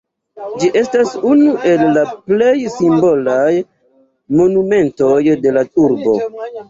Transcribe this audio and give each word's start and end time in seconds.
Ĝi 0.61 0.67
estas 0.79 1.11
unu 1.31 1.51
el 1.73 1.83
la 1.97 2.05
plej 2.31 2.53
simbolaj 2.77 3.53
monumentoj 4.41 5.15
de 5.45 5.53
la 5.59 5.65
urbo. 5.87 6.17